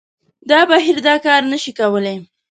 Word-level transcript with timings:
دا 0.49 0.59
بهیر 0.69 0.97
دا 1.07 1.15
کار 1.25 1.41
نه 1.51 1.57
شي 1.63 1.71
کولای 1.79 2.17